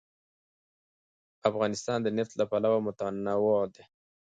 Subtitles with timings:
[1.49, 3.83] افغانستان د نفت له پلوه متنوع دی.